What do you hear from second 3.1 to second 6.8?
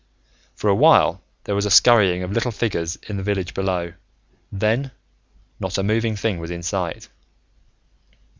the village below. Then, not a moving thing was in